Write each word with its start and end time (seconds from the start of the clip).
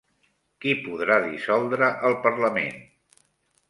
Qui 0.65 0.73
podrà 0.85 1.19
dissoldre 1.27 1.93
el 2.11 2.19
parlament? 2.27 2.85